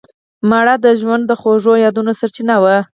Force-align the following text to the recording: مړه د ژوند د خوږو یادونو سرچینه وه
مړه 0.49 0.75
د 0.85 0.87
ژوند 0.99 1.23
د 1.27 1.31
خوږو 1.39 1.73
یادونو 1.85 2.11
سرچینه 2.19 2.55
وه 2.63 2.77